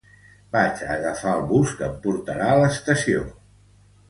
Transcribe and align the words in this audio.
Vaig 0.53 0.79
a 0.85 0.87
agafar 0.93 1.33
el 1.39 1.45
bus 1.51 1.75
que 1.83 1.91
em 1.91 2.01
portarà 2.07 2.49
a 2.55 2.57
l'estació 2.63 3.23